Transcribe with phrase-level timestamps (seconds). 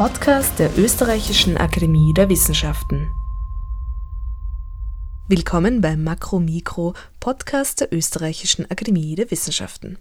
[0.00, 3.12] Podcast der Österreichischen Akademie der Wissenschaften.
[5.28, 9.98] Willkommen beim Makro-Mikro Podcast der Österreichischen Akademie der Wissenschaften.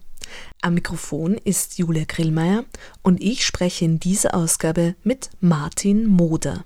[0.62, 2.64] Am Mikrofon ist Julia Grillmeier
[3.04, 6.64] und ich spreche in dieser Ausgabe mit Martin Moder.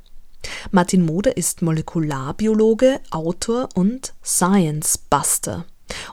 [0.70, 5.66] Martin Moder ist Molekularbiologe, Autor und Science Buster.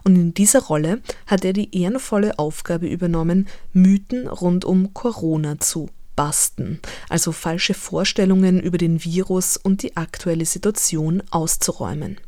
[0.04, 5.90] Und in dieser Rolle hat er die ehrenvolle Aufgabe übernommen, Mythen rund um Corona zu
[6.20, 12.18] basten, also falsche Vorstellungen über den Virus und die aktuelle Situation auszuräumen.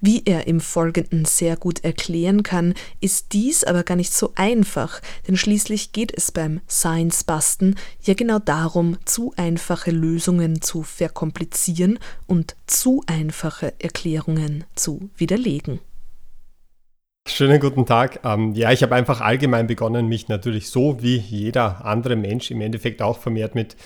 [0.00, 5.00] Wie er im Folgenden sehr gut erklären kann, ist dies aber gar nicht so einfach,
[5.28, 12.56] denn schließlich geht es beim Science-Basten ja genau darum, zu einfache Lösungen zu verkomplizieren und
[12.66, 15.78] zu einfache Erklärungen zu widerlegen.
[17.28, 18.20] Schönen guten Tag.
[18.24, 22.60] Ähm, ja, ich habe einfach allgemein begonnen, mich natürlich so wie jeder andere Mensch im
[22.62, 23.76] Endeffekt auch vermehrt mit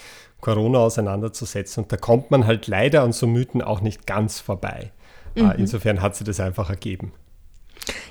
[0.41, 1.83] Corona auseinanderzusetzen.
[1.83, 4.93] Und da kommt man halt leider an so Mythen auch nicht ganz vorbei.
[5.35, 5.53] Äh, mhm.
[5.59, 7.13] Insofern hat sie das einfach ergeben.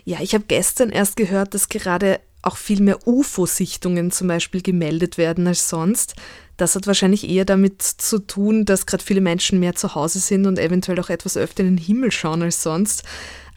[0.04, 5.18] Ja, ich habe gestern erst gehört, dass gerade auch viel mehr UFO-Sichtungen zum Beispiel gemeldet
[5.18, 6.16] werden als sonst.
[6.58, 10.46] Das hat wahrscheinlich eher damit zu tun, dass gerade viele Menschen mehr zu Hause sind
[10.46, 13.04] und eventuell auch etwas öfter in den Himmel schauen als sonst.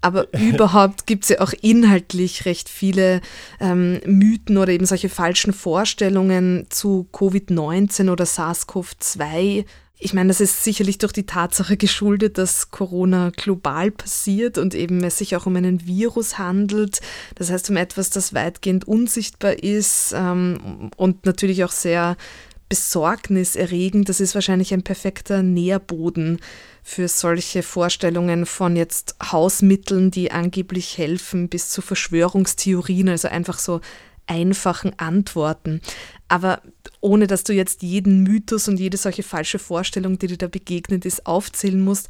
[0.05, 3.23] Aber überhaupt gibt es ja auch inhaltlich recht viele
[3.59, 9.65] ähm, Mythen oder eben solche falschen Vorstellungen zu Covid-19 oder SARS-CoV-2.
[9.99, 15.03] Ich meine, das ist sicherlich durch die Tatsache geschuldet, dass Corona global passiert und eben
[15.05, 17.01] es sich auch um einen Virus handelt.
[17.37, 22.19] Das heißt um etwas, das weitgehend unsichtbar ist ähm, und natürlich auch sehr
[22.69, 24.11] besorgniserregend.
[24.11, 26.41] Das ist wahrscheinlich ein perfekter Nährboden
[26.87, 33.81] für solche Vorstellungen von jetzt Hausmitteln, die angeblich helfen, bis zu Verschwörungstheorien, also einfach so
[34.27, 35.81] einfachen Antworten.
[36.29, 36.61] Aber
[37.01, 41.07] ohne dass du jetzt jeden Mythos und jede solche falsche Vorstellung, die dir da begegnet
[41.07, 42.09] ist, aufzählen musst,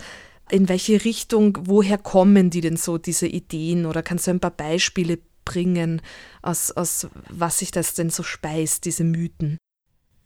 [0.51, 3.87] in welche Richtung, woher kommen die denn so, diese Ideen?
[3.87, 6.03] Oder kannst du ein paar Beispiele bringen,
[6.43, 9.59] aus, aus was sich das denn so speist, diese Mythen?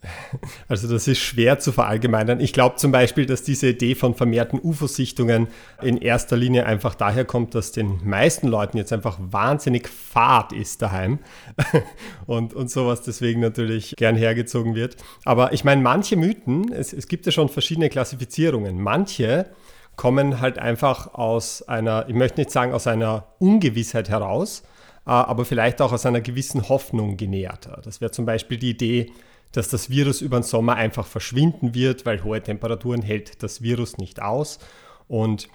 [0.69, 2.41] Also das ist schwer zu verallgemeinern.
[2.41, 5.49] Ich glaube zum Beispiel, dass diese Idee von vermehrten UFO-Sichtungen
[5.83, 10.83] in erster Linie einfach daher kommt, dass den meisten Leuten jetzt einfach wahnsinnig Fahrt ist
[10.83, 11.19] daheim
[12.27, 14.97] und, und sowas deswegen natürlich gern hergezogen wird.
[15.25, 18.81] Aber ich meine, manche Mythen, es, es gibt ja schon verschiedene Klassifizierungen.
[18.81, 19.47] Manche
[19.97, 24.63] kommen halt einfach aus einer, ich möchte nicht sagen aus einer Ungewissheit heraus,
[25.07, 27.69] äh, aber vielleicht auch aus einer gewissen Hoffnung genährt.
[27.83, 29.13] Das wäre zum Beispiel die Idee,
[29.53, 33.99] dass das Virus über den Sommer einfach verschwinden wird, weil hohe Temperaturen hält das Virus
[33.99, 34.59] nicht aus.
[35.07, 35.49] Und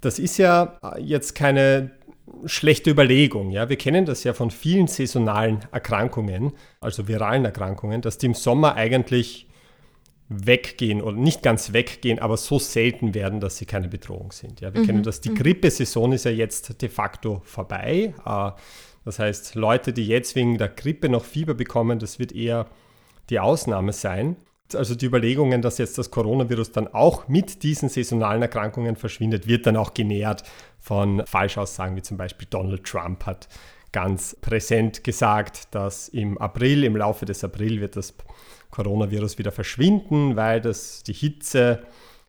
[0.00, 1.92] das ist ja jetzt keine
[2.46, 3.50] schlechte Überlegung.
[3.50, 3.68] Ja?
[3.68, 8.74] Wir kennen das ja von vielen saisonalen Erkrankungen, also viralen Erkrankungen, dass die im Sommer
[8.74, 9.48] eigentlich
[10.28, 14.60] weggehen oder nicht ganz weggehen, aber so selten werden, dass sie keine Bedrohung sind.
[14.60, 14.72] Ja?
[14.72, 14.86] Wir mhm.
[14.86, 15.36] kennen das, die mhm.
[15.36, 18.14] Grippesaison ist ja jetzt de facto vorbei.
[18.24, 18.50] Äh,
[19.04, 22.66] das heißt, Leute, die jetzt wegen der Grippe noch Fieber bekommen, das wird eher
[23.32, 24.36] die Ausnahme sein.
[24.74, 29.66] Also die Überlegungen, dass jetzt das Coronavirus dann auch mit diesen saisonalen Erkrankungen verschwindet, wird
[29.66, 30.44] dann auch genährt
[30.78, 33.48] von Falschaussagen, wie zum Beispiel Donald Trump hat
[33.90, 38.14] ganz präsent gesagt, dass im April, im Laufe des April wird das
[38.70, 41.82] Coronavirus wieder verschwinden, weil das die Hitze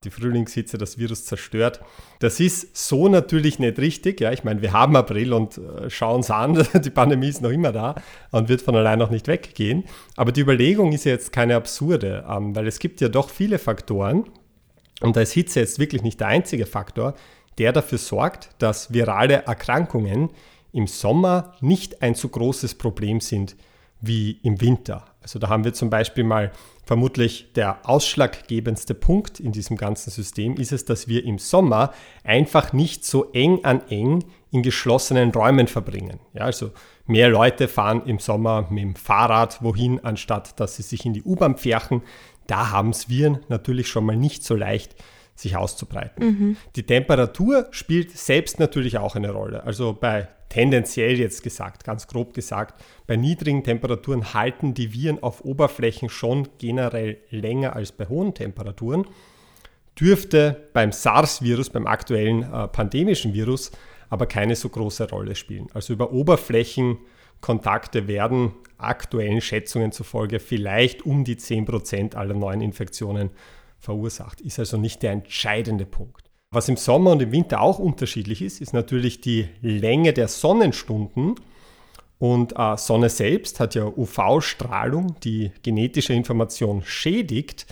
[0.04, 1.80] die Frühlingshitze das Virus zerstört.
[2.20, 4.22] Das ist so natürlich nicht richtig.
[4.22, 7.52] Ja, ich meine, wir haben April und äh, schauen es an, die Pandemie ist noch
[7.52, 7.96] immer da
[8.32, 9.86] und wird von allein noch nicht weggehen.
[10.16, 13.60] Aber die Überlegung ist ja jetzt keine absurde, ähm, weil es gibt ja doch viele
[13.60, 14.26] Faktoren
[15.02, 17.16] und da ist Hitze jetzt wirklich nicht der einzige Faktor,
[17.58, 20.30] der dafür sorgt, dass virale Erkrankungen
[20.72, 23.56] im Sommer nicht ein so großes Problem sind
[24.04, 25.06] wie im Winter.
[25.22, 26.52] Also da haben wir zum Beispiel mal
[26.86, 31.94] vermutlich der ausschlaggebendste Punkt in diesem ganzen System ist es, dass wir im Sommer
[32.26, 36.20] einfach nicht so eng an eng in geschlossenen Räumen verbringen.
[36.34, 36.72] Ja, also
[37.08, 41.24] mehr Leute fahren im Sommer mit dem Fahrrad wohin, anstatt dass sie sich in die
[41.24, 42.02] U-Bahn pferchen.
[42.48, 44.96] Da haben es Viren natürlich schon mal nicht so leicht,
[45.36, 46.26] sich auszubreiten.
[46.26, 46.58] Mhm.
[46.76, 49.64] Die Temperatur spielt selbst natürlich auch eine Rolle.
[49.64, 55.44] Also bei tendenziell jetzt gesagt, ganz grob gesagt, bei niedrigen Temperaturen halten die Viren auf
[55.44, 59.08] Oberflächen schon generell länger als bei hohen Temperaturen.
[60.00, 63.72] Dürfte beim SARS-Virus, beim aktuellen äh, pandemischen Virus,
[64.10, 65.68] aber keine so große Rolle spielen.
[65.74, 73.32] Also über Oberflächenkontakte werden aktuellen Schätzungen zufolge vielleicht um die 10% aller neuen Infektionen
[73.84, 74.42] verursacht.
[74.42, 76.30] Ist also nicht der entscheidende Punkt.
[76.52, 81.36] Was im Sommer und im Winter auch unterschiedlich ist, ist natürlich die Länge der Sonnenstunden
[82.20, 87.66] Und äh, Sonne selbst hat ja UV-Strahlung, die genetische Information schädigt.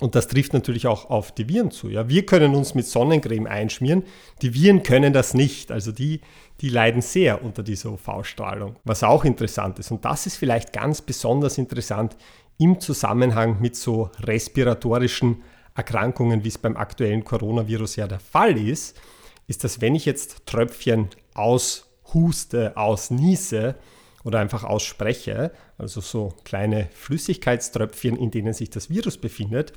[0.00, 1.88] Und das trifft natürlich auch auf die Viren zu.
[1.88, 4.02] Ja, wir können uns mit Sonnencreme einschmieren,
[4.40, 5.70] die Viren können das nicht.
[5.70, 6.20] Also die,
[6.60, 9.92] die leiden sehr unter dieser UV-Strahlung, was auch interessant ist.
[9.92, 12.16] Und das ist vielleicht ganz besonders interessant
[12.58, 15.42] im Zusammenhang mit so respiratorischen
[15.74, 19.00] Erkrankungen, wie es beim aktuellen Coronavirus ja der Fall ist,
[19.46, 23.76] ist, dass wenn ich jetzt Tröpfchen aushuste, ausniese
[24.24, 29.72] oder einfach ausspreche, also so kleine Flüssigkeitströpfchen, in denen sich das Virus befindet,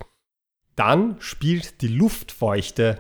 [0.76, 3.00] dann spielt die Luftfeuchte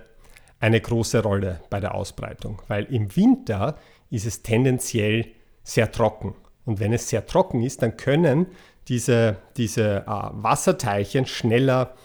[0.59, 3.77] eine große Rolle bei der Ausbreitung, weil im Winter
[4.09, 5.27] ist es tendenziell
[5.63, 6.35] sehr trocken.
[6.65, 8.47] Und wenn es sehr trocken ist, dann können
[8.87, 11.95] diese, diese äh, Wasserteilchen schneller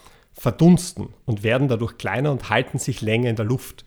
[0.41, 3.85] verdunsten und werden dadurch kleiner und halten sich länger in der Luft.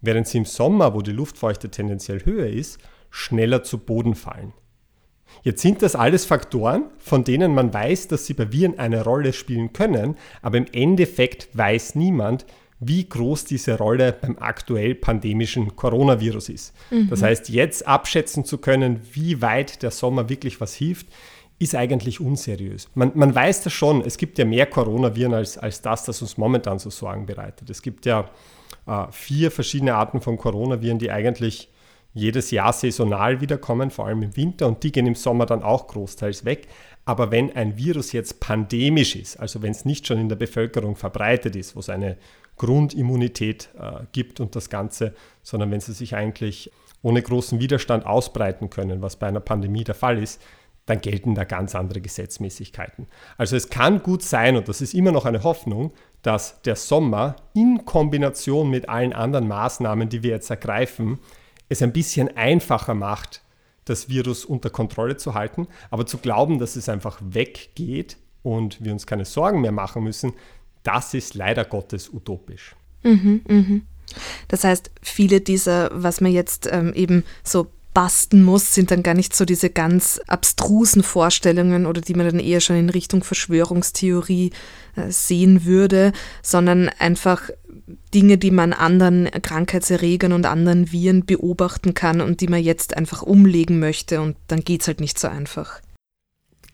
[0.00, 2.78] Während sie im Sommer, wo die Luftfeuchte tendenziell höher ist,
[3.10, 4.54] schneller zu Boden fallen.
[5.42, 9.34] Jetzt sind das alles Faktoren, von denen man weiß, dass sie bei Viren eine Rolle
[9.34, 12.46] spielen können, aber im Endeffekt weiß niemand,
[12.80, 16.74] wie groß diese Rolle beim aktuell pandemischen Coronavirus ist.
[16.90, 17.10] Mhm.
[17.10, 21.08] Das heißt, jetzt abschätzen zu können, wie weit der Sommer wirklich was hilft,
[21.58, 22.88] ist eigentlich unseriös.
[22.94, 26.36] Man, man weiß das schon, es gibt ja mehr Coronaviren als, als das, das uns
[26.36, 27.70] momentan so Sorgen bereitet.
[27.70, 28.28] Es gibt ja
[28.86, 31.70] äh, vier verschiedene Arten von Coronaviren, die eigentlich
[32.12, 35.88] jedes Jahr saisonal wiederkommen, vor allem im Winter, und die gehen im Sommer dann auch
[35.88, 36.68] großteils weg.
[37.04, 40.96] Aber wenn ein Virus jetzt pandemisch ist, also wenn es nicht schon in der Bevölkerung
[40.96, 42.16] verbreitet ist, wo es eine
[42.56, 46.70] Grundimmunität äh, gibt und das Ganze, sondern wenn sie sich eigentlich
[47.02, 50.40] ohne großen Widerstand ausbreiten können, was bei einer Pandemie der Fall ist,
[50.86, 53.06] dann gelten da ganz andere Gesetzmäßigkeiten.
[53.38, 55.92] Also es kann gut sein, und das ist immer noch eine Hoffnung,
[56.22, 61.18] dass der Sommer in Kombination mit allen anderen Maßnahmen, die wir jetzt ergreifen,
[61.68, 63.42] es ein bisschen einfacher macht,
[63.84, 65.68] das Virus unter Kontrolle zu halten.
[65.90, 70.34] Aber zu glauben, dass es einfach weggeht und wir uns keine Sorgen mehr machen müssen,
[70.82, 72.76] das ist leider Gottes utopisch.
[73.02, 73.80] Mhm, mh.
[74.48, 79.14] Das heißt, viele dieser, was man jetzt ähm, eben so basten muss, sind dann gar
[79.14, 84.50] nicht so diese ganz abstrusen Vorstellungen oder die man dann eher schon in Richtung Verschwörungstheorie
[84.96, 86.12] äh, sehen würde,
[86.42, 87.50] sondern einfach
[88.12, 93.22] Dinge, die man anderen Krankheitserregern und anderen Viren beobachten kann und die man jetzt einfach
[93.22, 95.80] umlegen möchte und dann geht es halt nicht so einfach.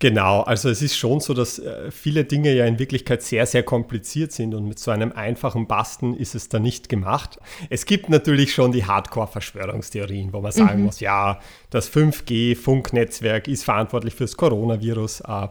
[0.01, 3.63] Genau, also es ist schon so, dass äh, viele Dinge ja in Wirklichkeit sehr, sehr
[3.63, 7.39] kompliziert sind und mit so einem einfachen Basten ist es da nicht gemacht.
[7.69, 10.87] Es gibt natürlich schon die Hardcore-Verschwörungstheorien, wo man sagen mhm.
[10.87, 11.39] muss, ja,
[11.69, 15.49] das 5G-Funknetzwerk ist verantwortlich fürs Coronavirus, äh,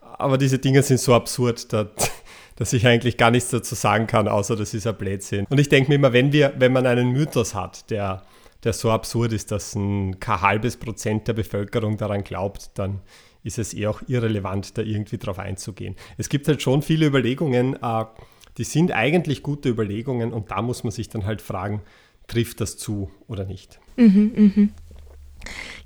[0.00, 1.88] aber diese Dinge sind so absurd, dass,
[2.56, 5.44] dass ich eigentlich gar nichts dazu sagen kann, außer das ist ein Blödsinn.
[5.50, 8.22] Und ich denke mir immer, wenn, wir, wenn man einen Mythos hat, der,
[8.62, 13.00] der so absurd ist, dass ein kein halbes Prozent der Bevölkerung daran glaubt, dann
[13.42, 15.96] ist es eher auch irrelevant, da irgendwie drauf einzugehen.
[16.16, 18.04] Es gibt halt schon viele Überlegungen, äh,
[18.56, 21.82] die sind eigentlich gute Überlegungen und da muss man sich dann halt fragen,
[22.26, 23.80] trifft das zu oder nicht.
[23.96, 24.68] Mhm, mh.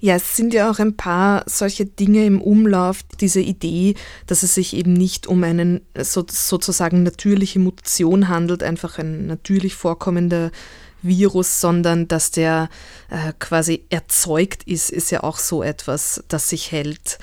[0.00, 3.94] Ja, es sind ja auch ein paar solche Dinge im Umlauf, diese Idee,
[4.26, 9.74] dass es sich eben nicht um eine so, sozusagen natürliche Mutation handelt, einfach ein natürlich
[9.74, 10.50] vorkommender
[11.02, 12.68] Virus, sondern dass der
[13.10, 17.18] äh, quasi erzeugt ist, ist ja auch so etwas, das sich hält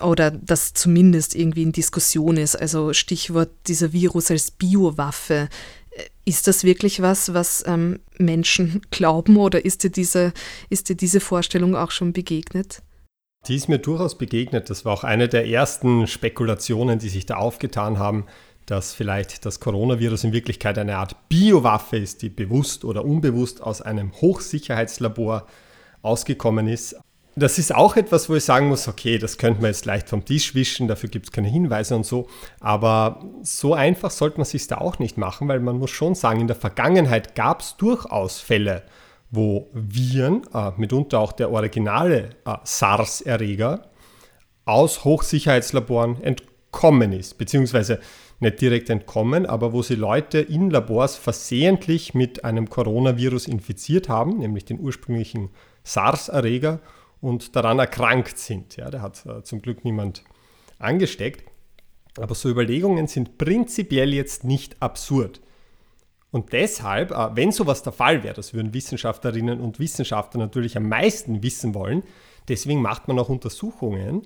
[0.00, 2.56] oder das zumindest irgendwie in Diskussion ist.
[2.56, 5.48] Also Stichwort dieser Virus als Biowaffe.
[6.24, 10.32] Ist das wirklich was, was ähm, Menschen glauben oder ist dir, diese,
[10.70, 12.82] ist dir diese Vorstellung auch schon begegnet?
[13.48, 14.70] Die ist mir durchaus begegnet.
[14.70, 18.26] Das war auch eine der ersten Spekulationen, die sich da aufgetan haben,
[18.66, 23.82] dass vielleicht das Coronavirus in Wirklichkeit eine Art Biowaffe ist, die bewusst oder unbewusst aus
[23.82, 25.46] einem Hochsicherheitslabor
[26.02, 26.96] ausgekommen ist.
[27.34, 30.24] Das ist auch etwas, wo ich sagen muss, okay, das könnte man jetzt leicht vom
[30.24, 32.28] Tisch wischen, dafür gibt es keine Hinweise und so.
[32.60, 36.40] Aber so einfach sollte man sich da auch nicht machen, weil man muss schon sagen,
[36.40, 38.82] in der Vergangenheit gab es durchaus Fälle,
[39.30, 43.88] wo Viren, äh, mitunter auch der originale äh, SARS-Erreger,
[44.66, 47.98] aus Hochsicherheitslaboren entkommen ist, beziehungsweise
[48.42, 54.38] nicht direkt entkommen, aber wo sie Leute in Labors versehentlich mit einem Coronavirus infiziert haben,
[54.38, 55.50] nämlich den ursprünglichen
[55.84, 56.80] SARS-Erreger
[57.20, 58.76] und daran erkrankt sind.
[58.76, 60.24] Ja, der hat äh, zum Glück niemand
[60.78, 61.48] angesteckt.
[62.18, 65.40] Aber so Überlegungen sind prinzipiell jetzt nicht absurd.
[66.30, 70.88] Und deshalb, äh, wenn sowas der Fall wäre, das würden Wissenschaftlerinnen und Wissenschaftler natürlich am
[70.88, 72.02] meisten wissen wollen,
[72.48, 74.22] deswegen macht man auch Untersuchungen,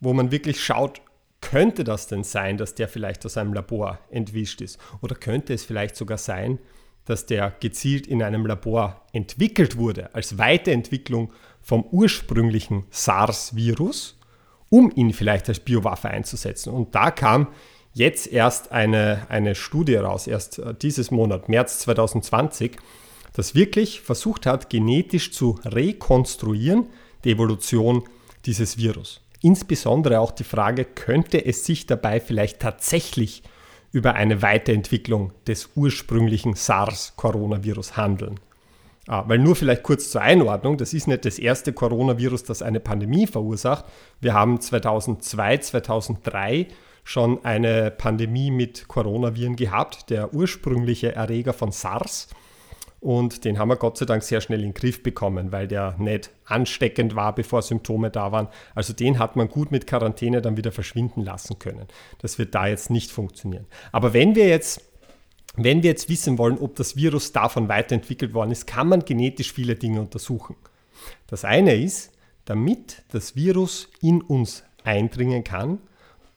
[0.00, 1.00] wo man wirklich schaut,
[1.40, 4.78] könnte das denn sein, dass der vielleicht aus einem Labor entwischt ist?
[5.00, 6.58] Oder könnte es vielleicht sogar sein,
[7.04, 14.18] dass der gezielt in einem Labor entwickelt wurde als Weiterentwicklung vom ursprünglichen SARS-Virus,
[14.68, 16.72] um ihn vielleicht als Biowaffe einzusetzen.
[16.72, 17.48] Und da kam
[17.94, 22.76] jetzt erst eine, eine Studie raus, erst äh, dieses Monat, März 2020,
[23.32, 26.86] das wirklich versucht hat, genetisch zu rekonstruieren,
[27.24, 28.04] die Evolution
[28.44, 29.22] dieses Virus.
[29.40, 33.42] Insbesondere auch die Frage, könnte es sich dabei vielleicht tatsächlich
[33.92, 38.40] über eine Weiterentwicklung des ursprünglichen SARS-Coronavirus handeln?
[39.06, 42.78] Ah, weil nur vielleicht kurz zur Einordnung, das ist nicht das erste Coronavirus, das eine
[42.78, 43.86] Pandemie verursacht.
[44.20, 46.66] Wir haben 2002, 2003
[47.04, 52.28] schon eine Pandemie mit Coronaviren gehabt, der ursprüngliche Erreger von SARS.
[53.00, 55.94] Und den haben wir Gott sei Dank sehr schnell in den Griff bekommen, weil der
[55.98, 58.48] nicht ansteckend war, bevor Symptome da waren.
[58.74, 61.86] Also den hat man gut mit Quarantäne dann wieder verschwinden lassen können.
[62.18, 63.66] Das wird da jetzt nicht funktionieren.
[63.92, 64.82] Aber wenn wir jetzt,
[65.54, 69.52] wenn wir jetzt wissen wollen, ob das Virus davon weiterentwickelt worden ist, kann man genetisch
[69.52, 70.56] viele Dinge untersuchen.
[71.28, 72.12] Das eine ist,
[72.46, 75.78] damit das Virus in uns eindringen kann,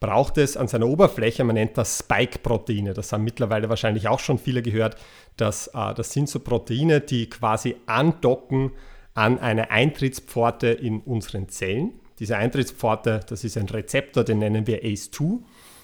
[0.02, 2.92] braucht es an seiner Oberfläche, man nennt das Spike-Proteine.
[2.92, 4.96] Das haben mittlerweile wahrscheinlich auch schon viele gehört.
[5.36, 8.72] Dass, äh, das sind so Proteine, die quasi andocken
[9.14, 11.92] an eine Eintrittspforte in unseren Zellen.
[12.18, 15.38] Diese Eintrittspforte, das ist ein Rezeptor, den nennen wir ACE2.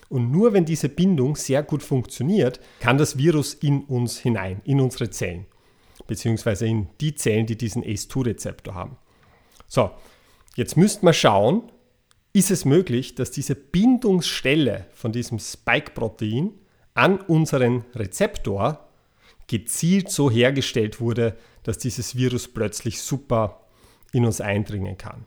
[0.08, 4.80] Und nur wenn diese Bindung sehr gut funktioniert, kann das Virus in uns hinein, in
[4.80, 5.46] unsere Zellen,
[6.08, 8.96] beziehungsweise in die Zellen, die diesen ACE2-Rezeptor haben.
[9.68, 9.90] So,
[10.56, 11.70] jetzt müsste man schauen,
[12.38, 16.52] ist es möglich, dass diese Bindungsstelle von diesem Spike-Protein
[16.94, 18.88] an unseren Rezeptor
[19.46, 23.62] gezielt so hergestellt wurde, dass dieses Virus plötzlich super
[24.12, 25.24] in uns eindringen kann.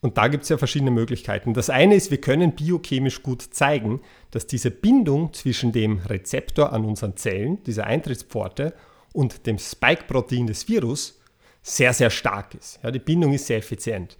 [0.00, 1.54] Und da gibt es ja verschiedene Möglichkeiten.
[1.54, 6.84] Das eine ist, wir können biochemisch gut zeigen, dass diese Bindung zwischen dem Rezeptor an
[6.84, 8.74] unseren Zellen, dieser Eintrittspforte,
[9.14, 11.20] und dem Spike-Protein des Virus
[11.62, 12.80] sehr, sehr stark ist.
[12.82, 14.18] Ja, die Bindung ist sehr effizient.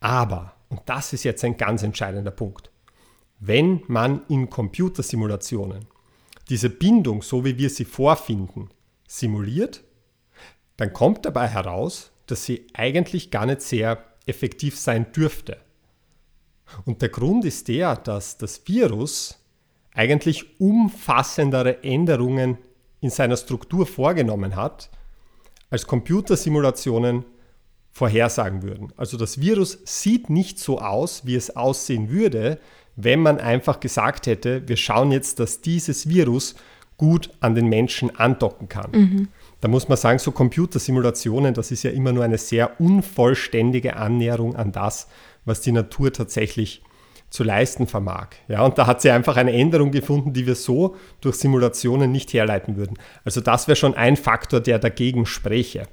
[0.00, 2.70] Aber und das ist jetzt ein ganz entscheidender Punkt.
[3.38, 5.86] Wenn man in Computersimulationen
[6.48, 8.70] diese Bindung, so wie wir sie vorfinden,
[9.06, 9.84] simuliert,
[10.76, 15.58] dann kommt dabei heraus, dass sie eigentlich gar nicht sehr effektiv sein dürfte.
[16.84, 19.38] Und der Grund ist der, dass das Virus
[19.92, 22.58] eigentlich umfassendere Änderungen
[23.00, 24.90] in seiner Struktur vorgenommen hat,
[25.70, 27.24] als Computersimulationen
[27.92, 28.92] vorhersagen würden.
[28.96, 32.58] Also das Virus sieht nicht so aus, wie es aussehen würde,
[32.96, 36.54] wenn man einfach gesagt hätte, wir schauen jetzt, dass dieses Virus
[36.96, 38.90] gut an den Menschen andocken kann.
[38.92, 39.28] Mhm.
[39.60, 44.56] Da muss man sagen, so Computersimulationen, das ist ja immer nur eine sehr unvollständige Annäherung
[44.56, 45.08] an das,
[45.44, 46.82] was die Natur tatsächlich
[47.30, 48.28] zu leisten vermag.
[48.48, 52.32] Ja, und da hat sie einfach eine Änderung gefunden, die wir so durch Simulationen nicht
[52.32, 52.98] herleiten würden.
[53.24, 55.86] Also das wäre schon ein Faktor, der dagegen spräche.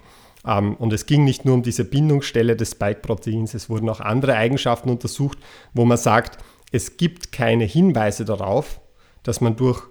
[0.47, 4.35] Ähm, und es ging nicht nur um diese Bindungsstelle des Spike-Proteins, es wurden auch andere
[4.35, 5.37] Eigenschaften untersucht,
[5.73, 8.79] wo man sagt, es gibt keine Hinweise darauf,
[9.23, 9.83] dass man durch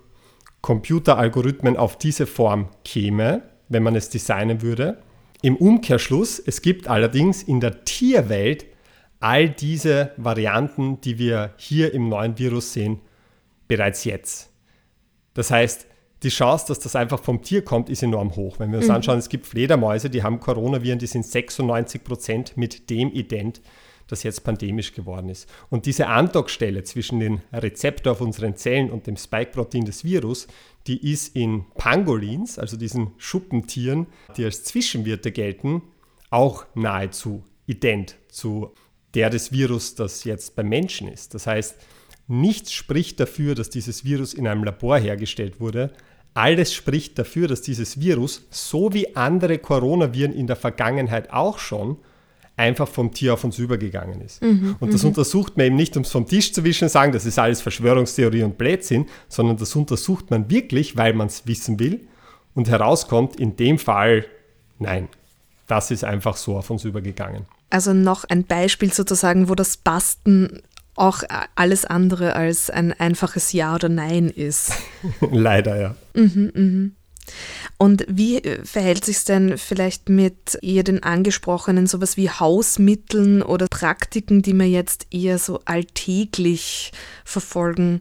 [0.63, 5.03] Computeralgorithmen auf diese Form käme, wenn man es designen würde.
[5.43, 8.67] Im Umkehrschluss, es gibt allerdings in der Tierwelt
[9.21, 13.01] all diese Varianten, die wir hier im neuen Virus sehen,
[13.69, 14.51] bereits jetzt.
[15.35, 15.87] Das heißt,
[16.23, 18.59] die Chance, dass das einfach vom Tier kommt, ist enorm hoch.
[18.59, 18.95] Wenn wir uns mhm.
[18.95, 23.61] anschauen, es gibt Fledermäuse, die haben Coronaviren, die sind 96 Prozent mit dem ident,
[24.09, 25.49] das jetzt pandemisch geworden ist.
[25.69, 30.47] Und diese Andockstelle zwischen dem Rezeptor auf unseren Zellen und dem Spike-Protein des Virus,
[30.87, 34.07] die ist in Pangolins, also diesen Schuppentieren,
[34.37, 35.83] die als Zwischenwirte gelten,
[36.31, 38.73] auch nahezu ident zu
[39.15, 41.35] der des Virus, das jetzt beim Menschen ist.
[41.35, 41.77] Das heißt,
[42.29, 45.93] nichts spricht dafür, dass dieses Virus in einem Labor hergestellt wurde,
[46.35, 51.97] alles spricht dafür, dass dieses Virus, so wie andere Coronaviren in der Vergangenheit auch schon,
[52.57, 54.43] einfach vom Tier auf uns übergegangen ist.
[54.43, 55.11] Mhm, und das mhm.
[55.11, 57.61] untersucht man eben nicht, um es vom Tisch zu wischen und sagen, das ist alles
[57.61, 62.01] Verschwörungstheorie und Blödsinn, sondern das untersucht man wirklich, weil man es wissen will
[62.55, 64.27] und herauskommt, in dem Fall,
[64.79, 65.09] nein,
[65.67, 67.47] das ist einfach so auf uns übergegangen.
[67.71, 70.63] Also noch ein Beispiel sozusagen, wo das Basten
[70.97, 71.23] auch
[71.55, 74.73] alles andere als ein einfaches Ja oder Nein ist.
[75.31, 75.95] Leider, ja.
[76.15, 76.97] Mhm, mhm.
[77.79, 83.43] Und wie äh, verhält sich es denn vielleicht mit eher den angesprochenen sowas wie Hausmitteln
[83.43, 86.93] oder Praktiken, die man jetzt eher so alltäglich
[87.25, 88.01] verfolgen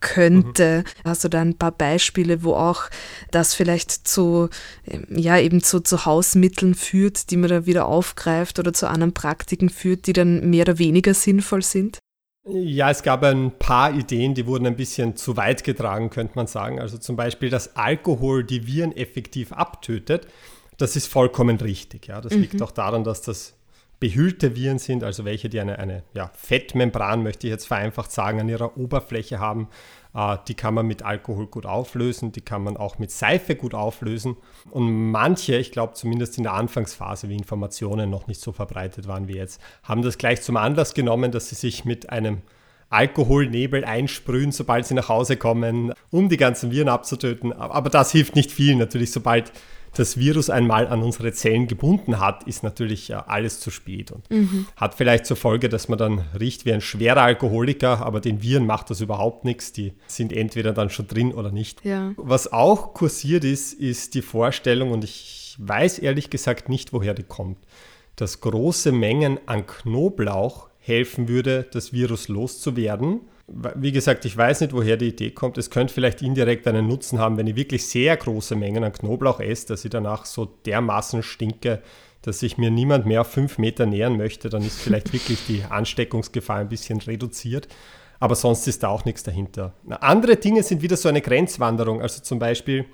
[0.00, 0.84] könnte.
[0.84, 1.08] Mhm.
[1.08, 2.84] Hast du da ein paar Beispiele, wo auch
[3.30, 4.48] das vielleicht zu,
[4.86, 9.12] ähm, ja, eben zu, zu Hausmitteln führt, die man da wieder aufgreift oder zu anderen
[9.12, 11.98] Praktiken führt, die dann mehr oder weniger sinnvoll sind?
[12.44, 16.46] Ja, es gab ein paar Ideen, die wurden ein bisschen zu weit getragen, könnte man
[16.46, 16.80] sagen.
[16.80, 20.26] Also zum Beispiel, dass Alkohol die Viren effektiv abtötet.
[20.78, 22.06] Das ist vollkommen richtig.
[22.06, 22.20] Ja.
[22.20, 22.40] Das mhm.
[22.40, 23.54] liegt auch daran, dass das
[24.00, 28.40] behüllte Viren sind, also welche, die eine, eine ja, Fettmembran, möchte ich jetzt vereinfacht sagen,
[28.40, 29.68] an ihrer Oberfläche haben.
[30.14, 33.74] Äh, die kann man mit Alkohol gut auflösen, die kann man auch mit Seife gut
[33.74, 34.36] auflösen.
[34.70, 39.28] Und manche, ich glaube zumindest in der Anfangsphase, wie Informationen noch nicht so verbreitet waren
[39.28, 42.42] wie jetzt, haben das gleich zum Anlass genommen, dass sie sich mit einem
[42.90, 47.52] Alkoholnebel einsprühen, sobald sie nach Hause kommen, um die ganzen Viren abzutöten.
[47.52, 48.74] Aber das hilft nicht viel.
[48.74, 49.52] Natürlich, sobald
[49.94, 54.66] das Virus einmal an unsere Zellen gebunden hat, ist natürlich alles zu spät und mhm.
[54.76, 58.66] hat vielleicht zur Folge, dass man dann riecht wie ein schwerer Alkoholiker, aber den Viren
[58.66, 59.72] macht das überhaupt nichts.
[59.72, 61.84] Die sind entweder dann schon drin oder nicht.
[61.84, 62.12] Ja.
[62.16, 67.24] Was auch kursiert ist, ist die Vorstellung, und ich weiß ehrlich gesagt nicht, woher die
[67.24, 67.58] kommt,
[68.16, 73.20] dass große Mengen an Knoblauch helfen würde, das Virus loszuwerden
[73.52, 75.58] wie gesagt, ich weiß nicht, woher die Idee kommt.
[75.58, 79.40] Es könnte vielleicht indirekt einen Nutzen haben, wenn ich wirklich sehr große Mengen an Knoblauch
[79.40, 81.82] esse, dass ich danach so dermaßen stinke,
[82.22, 84.50] dass sich mir niemand mehr auf fünf Meter nähern möchte.
[84.50, 87.68] Dann ist vielleicht wirklich die Ansteckungsgefahr ein bisschen reduziert.
[88.20, 89.72] Aber sonst ist da auch nichts dahinter.
[89.88, 92.02] Andere Dinge sind wieder so eine Grenzwanderung.
[92.02, 92.84] Also zum Beispiel,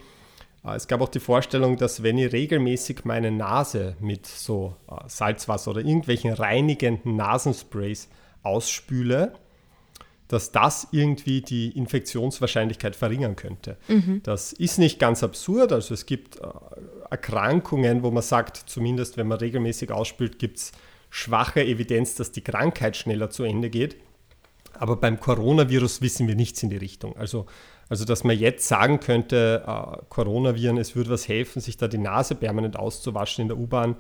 [0.65, 4.95] äh, es gab auch die Vorstellung, dass wenn ich regelmäßig meine Nase mit so äh,
[5.09, 8.09] Salzwasser oder irgendwelchen reinigenden Nasensprays
[8.43, 9.35] ausspüle,
[10.29, 13.77] dass das irgendwie die Infektionswahrscheinlichkeit verringern könnte.
[13.89, 14.21] Mhm.
[14.25, 15.73] Das ist nicht ganz absurd.
[15.73, 16.49] Also es gibt äh,
[17.11, 20.73] Erkrankungen, wo man sagt, zumindest wenn man regelmäßig ausspült, gibt es
[21.11, 23.97] schwache Evidenz, dass die Krankheit schneller zu Ende geht.
[24.75, 27.17] Aber beim Coronavirus wissen wir nichts in die Richtung.
[27.17, 27.47] Also,
[27.89, 31.99] also dass man jetzt sagen könnte, äh, Coronaviren, es würde was helfen, sich da die
[31.99, 33.97] Nase permanent auszuwaschen in der U-Bahn,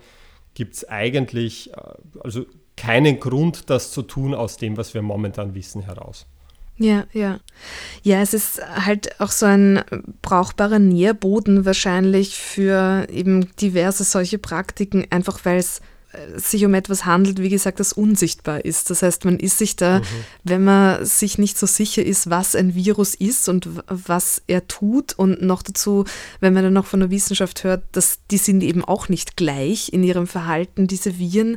[0.54, 1.76] gibt es eigentlich, äh,
[2.20, 6.26] also keinen Grund, das zu tun aus dem, was wir momentan wissen, heraus.
[6.78, 7.40] Ja, ja.
[8.02, 9.82] Ja, es ist halt auch so ein
[10.20, 15.80] brauchbarer Nährboden wahrscheinlich für eben diverse solche Praktiken, einfach weil es
[16.12, 18.90] äh, sich um etwas handelt, wie gesagt, das unsichtbar ist.
[18.90, 20.04] Das heißt, man ist sich da, mhm.
[20.44, 25.14] wenn man sich nicht so sicher ist, was ein Virus ist und was er tut
[25.14, 26.04] und noch dazu,
[26.40, 29.94] wenn man dann noch von der Wissenschaft hört, dass die sind eben auch nicht gleich
[29.94, 31.56] in ihrem Verhalten, diese Viren,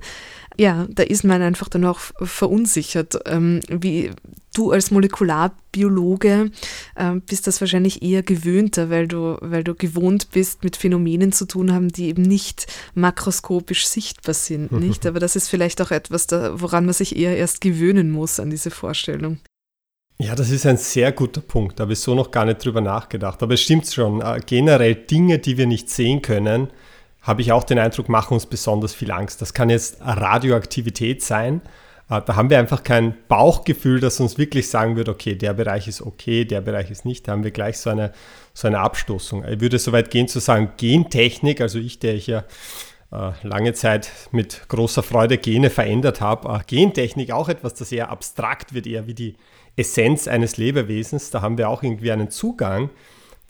[0.59, 3.17] ja, da ist man einfach dann auch verunsichert.
[3.25, 4.11] Ähm, wie
[4.53, 6.51] du als Molekularbiologe
[6.95, 11.45] äh, bist das wahrscheinlich eher gewöhnter, weil du, weil du gewohnt bist, mit Phänomenen zu
[11.45, 15.05] tun haben, die eben nicht makroskopisch sichtbar sind, nicht?
[15.05, 18.49] Aber das ist vielleicht auch etwas, da, woran man sich eher erst gewöhnen muss an
[18.49, 19.39] diese Vorstellung.
[20.17, 21.79] Ja, das ist ein sehr guter Punkt.
[21.79, 23.41] Da habe ich so noch gar nicht drüber nachgedacht.
[23.41, 24.19] Aber es stimmt schon.
[24.19, 26.67] Äh, generell Dinge, die wir nicht sehen können,
[27.21, 29.41] habe ich auch den Eindruck, machen uns besonders viel Angst.
[29.41, 31.61] Das kann jetzt Radioaktivität sein.
[32.09, 35.87] Äh, da haben wir einfach kein Bauchgefühl, das uns wirklich sagen wird, okay, der Bereich
[35.87, 37.27] ist okay, der Bereich ist nicht.
[37.27, 38.11] Da haben wir gleich so eine,
[38.53, 39.45] so eine Abstoßung.
[39.45, 42.43] Ich würde so weit gehen zu sagen, Gentechnik, also ich, der ich ja
[43.11, 48.09] äh, lange Zeit mit großer Freude Gene verändert habe, äh, Gentechnik auch etwas, das eher
[48.09, 49.35] abstrakt wird, eher wie die
[49.75, 51.31] Essenz eines Lebewesens.
[51.31, 52.89] Da haben wir auch irgendwie einen Zugang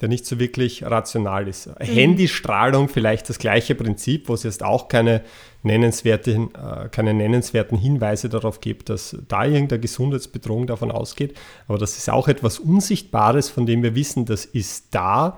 [0.02, 1.68] der nicht so wirklich rational ist.
[1.68, 1.86] Mhm.
[1.86, 5.22] Handystrahlung vielleicht das gleiche Prinzip, wo es jetzt auch keine,
[5.64, 11.38] nennenswerte, äh, keine nennenswerten Hinweise darauf gibt, dass da irgendeine Gesundheitsbedrohung davon ausgeht.
[11.68, 15.38] Aber das ist auch etwas Unsichtbares, von dem wir wissen, das ist da.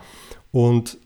[0.51, 0.97] Und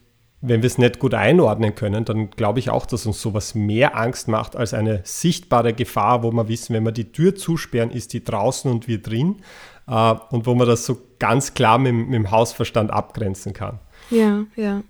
[0.42, 3.96] wenn wir es nicht gut einordnen können, dann glaube ich auch, dass uns sowas mehr
[3.96, 8.12] Angst macht als eine sichtbare Gefahr, wo wir wissen, wenn wir die Tür zusperren, ist
[8.12, 9.36] die draußen und wir drin
[9.88, 13.78] äh, und wo man das so ganz klar mit, mit dem Hausverstand abgrenzen kann.
[14.10, 14.82] Ja, ja.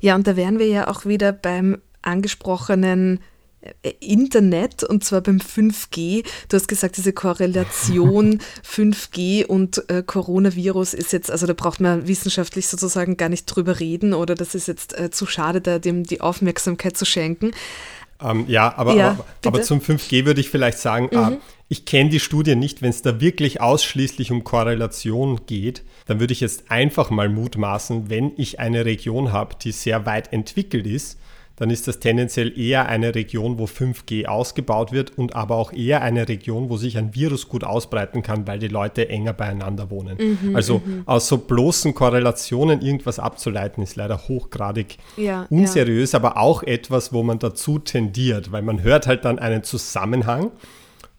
[0.00, 3.20] Ja, und da wären wir ja auch wieder beim angesprochenen
[3.60, 6.24] äh, Internet und zwar beim 5G.
[6.48, 12.08] Du hast gesagt, diese Korrelation 5G und äh, Coronavirus ist jetzt, also da braucht man
[12.08, 16.04] wissenschaftlich sozusagen gar nicht drüber reden oder das ist jetzt äh, zu schade, da dem
[16.04, 17.52] die Aufmerksamkeit zu schenken.
[18.22, 21.32] Ähm, ja, aber, ja aber, aber, zum 5G würde ich vielleicht sagen, mhm.
[21.34, 21.36] äh,
[21.68, 26.32] ich kenne die Studie nicht, wenn es da wirklich ausschließlich um Korrelation geht, dann würde
[26.32, 31.18] ich jetzt einfach mal mutmaßen, wenn ich eine Region habe, die sehr weit entwickelt ist,
[31.60, 36.00] dann ist das tendenziell eher eine Region, wo 5G ausgebaut wird und aber auch eher
[36.00, 40.16] eine Region, wo sich ein Virus gut ausbreiten kann, weil die Leute enger beieinander wohnen.
[40.42, 41.02] Mhm, also mhm.
[41.04, 46.18] aus so bloßen Korrelationen irgendwas abzuleiten, ist leider hochgradig ja, unseriös, ja.
[46.18, 50.52] aber auch etwas, wo man dazu tendiert, weil man hört halt dann einen Zusammenhang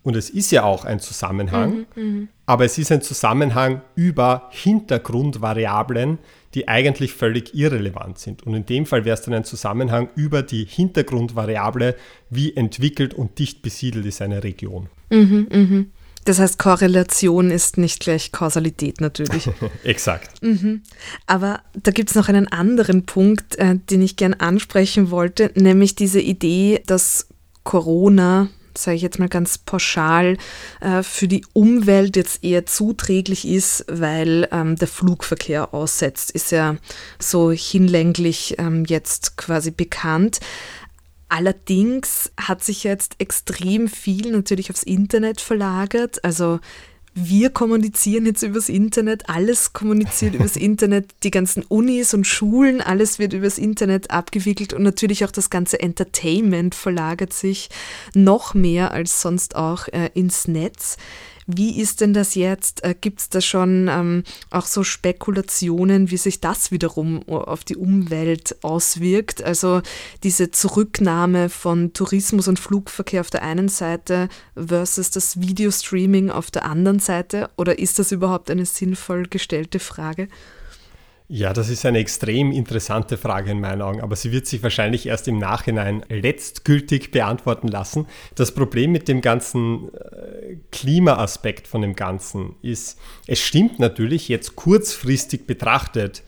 [0.01, 4.49] und es ist ja auch ein Zusammenhang, mhm, mhm, aber es ist ein Zusammenhang über
[4.49, 6.17] Hintergrundvariablen,
[6.54, 8.44] die eigentlich völlig irrelevant sind.
[8.44, 11.96] Und in dem Fall wäre es dann ein Zusammenhang über die Hintergrundvariable,
[12.30, 14.90] wie entwickelt und dicht besiedelt ist eine Region.
[15.10, 15.92] Mhm, mhm.
[16.26, 19.50] Das heißt, Korrelation ist nicht gleich Kausalität natürlich.
[19.84, 20.42] Exakt.
[20.44, 20.84] Mhm.
[21.26, 25.96] Aber da gibt es noch einen anderen Punkt, äh, den ich gern ansprechen wollte, nämlich
[25.96, 27.28] diese Idee, dass
[27.64, 28.50] Corona
[28.84, 30.38] sage ich jetzt mal ganz pauschal,
[30.80, 36.78] äh, für die Umwelt jetzt eher zuträglich ist, weil ähm, der Flugverkehr aussetzt, ist ja
[37.20, 40.39] so hinlänglich ähm, jetzt quasi bekannt.
[41.30, 46.24] Allerdings hat sich jetzt extrem viel natürlich aufs Internet verlagert.
[46.26, 46.60] Also
[47.13, 53.19] wir kommunizieren jetzt übers Internet, alles kommuniziert übers Internet, die ganzen Unis und Schulen, alles
[53.19, 57.69] wird übers Internet abgewickelt und natürlich auch das ganze Entertainment verlagert sich
[58.13, 60.97] noch mehr als sonst auch äh, ins Netz.
[61.56, 62.84] Wie ist denn das jetzt?
[62.84, 67.76] Äh, Gibt es da schon ähm, auch so Spekulationen, wie sich das wiederum auf die
[67.76, 69.44] Umwelt auswirkt?
[69.44, 69.82] Also
[70.24, 76.66] diese Zurücknahme von Tourismus und Flugverkehr auf der einen Seite versus das Videostreaming auf der
[76.66, 77.50] anderen Seite?
[77.58, 80.28] Oder ist das überhaupt eine sinnvoll gestellte Frage?
[81.34, 85.06] Ja, das ist eine extrem interessante Frage in meinen Augen, aber sie wird sich wahrscheinlich
[85.06, 88.06] erst im Nachhinein letztgültig beantworten lassen.
[88.36, 94.58] Das Problem mit dem ganzen äh, Klimaaspekt von dem Ganzen ist, es stimmt natürlich, jetzt
[94.58, 96.22] kurzfristig betrachtet,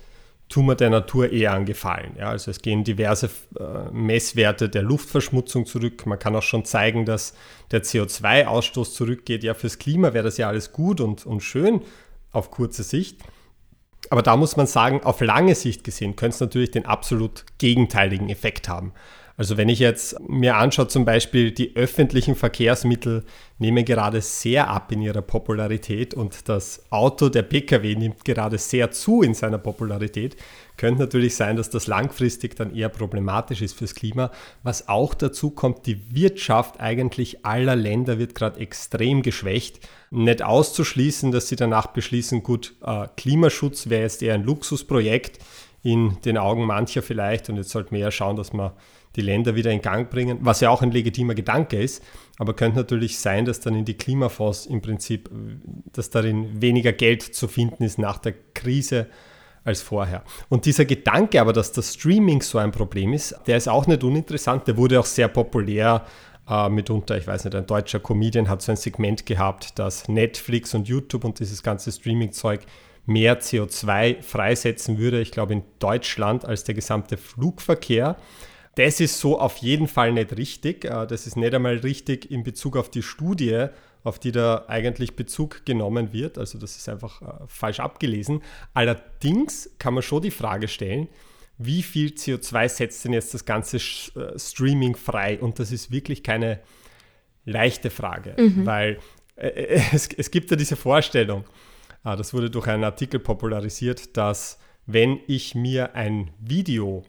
[0.47, 2.15] tun wir der Natur eher angefallen.
[2.17, 6.05] Ja, also es gehen diverse äh, Messwerte der Luftverschmutzung zurück.
[6.05, 7.33] Man kann auch schon zeigen, dass
[7.71, 9.43] der CO2-Ausstoß zurückgeht.
[9.43, 11.81] Ja, fürs Klima wäre das ja alles gut und, und schön
[12.31, 13.17] auf kurze Sicht.
[14.09, 18.29] Aber da muss man sagen, auf lange Sicht gesehen könnte es natürlich den absolut gegenteiligen
[18.29, 18.93] Effekt haben.
[19.35, 23.23] Also wenn ich jetzt mir anschaue, zum Beispiel die öffentlichen Verkehrsmittel
[23.57, 28.91] nehmen gerade sehr ab in ihrer Popularität und das Auto, der Pkw nimmt gerade sehr
[28.91, 30.35] zu in seiner Popularität,
[30.77, 34.31] könnte natürlich sein, dass das langfristig dann eher problematisch ist fürs Klima.
[34.61, 39.79] Was auch dazu kommt, die Wirtschaft eigentlich aller Länder wird gerade extrem geschwächt.
[40.11, 45.39] Nicht auszuschließen, dass sie danach beschließen, gut, äh, Klimaschutz wäre jetzt eher ein Luxusprojekt
[45.81, 48.75] in den Augen mancher vielleicht und jetzt sollten wir ja schauen, dass wir
[49.15, 52.03] die Länder wieder in Gang bringen, was ja auch ein legitimer Gedanke ist,
[52.37, 55.29] aber könnte natürlich sein, dass dann in die Klimafonds im Prinzip,
[55.91, 59.07] dass darin weniger Geld zu finden ist nach der Krise
[59.63, 60.23] als vorher.
[60.49, 64.03] Und dieser Gedanke aber, dass das Streaming so ein Problem ist, der ist auch nicht
[64.03, 66.05] uninteressant, der wurde auch sehr populär
[66.49, 70.73] äh, mitunter, ich weiß nicht, ein deutscher Comedian hat so ein Segment gehabt, dass Netflix
[70.73, 72.61] und YouTube und dieses ganze Streaming-Zeug
[73.05, 78.17] mehr CO2 freisetzen würde, ich glaube in Deutschland, als der gesamte Flugverkehr.
[78.75, 80.85] Das ist so auf jeden Fall nicht richtig.
[80.85, 83.67] Äh, das ist nicht einmal richtig in Bezug auf die Studie,
[84.03, 86.37] auf die da eigentlich Bezug genommen wird.
[86.37, 88.41] Also das ist einfach äh, falsch abgelesen.
[88.73, 91.07] Allerdings kann man schon die Frage stellen,
[91.59, 95.39] wie viel CO2 setzt denn jetzt das ganze äh, Streaming frei?
[95.39, 96.59] Und das ist wirklich keine
[97.45, 98.65] leichte Frage, mhm.
[98.65, 98.99] weil
[99.35, 101.43] es, es gibt ja diese Vorstellung,
[102.03, 107.03] das wurde durch einen Artikel popularisiert, dass wenn ich mir ein Video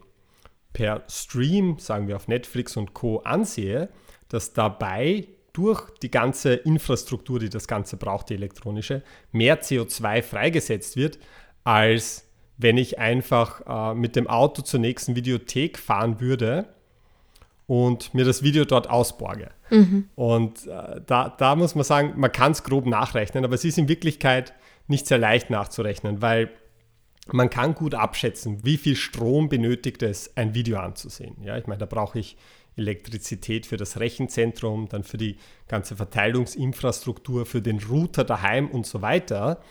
[0.75, 3.19] per Stream, sagen wir auf Netflix und Co.
[3.19, 3.87] ansehe,
[4.27, 10.97] dass dabei durch die ganze Infrastruktur, die das Ganze braucht, die elektronische, mehr CO2 freigesetzt
[10.97, 11.17] wird,
[11.63, 16.67] als wenn ich einfach äh, mit dem Auto zur nächsten Videothek fahren würde
[17.67, 19.51] und mir das Video dort ausborge.
[19.69, 20.09] Mhm.
[20.15, 23.77] Und äh, da, da muss man sagen, man kann es grob nachrechnen, aber es ist
[23.77, 24.53] in Wirklichkeit
[24.87, 26.49] nicht sehr leicht nachzurechnen, weil
[27.31, 31.35] man kann gut abschätzen, wie viel Strom benötigt es, ein Video anzusehen.
[31.43, 32.37] Ja, ich meine, da brauche ich
[32.77, 39.01] Elektrizität für das Rechenzentrum, dann für die ganze Verteilungsinfrastruktur, für den Router daheim und so
[39.01, 39.61] weiter.